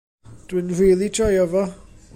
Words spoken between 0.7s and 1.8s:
rili joio fo.